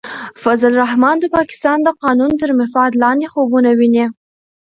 [0.43, 4.05] فضل الرحمن د پاکستان د قانون تر مفاد لاندې خوبونه ویني.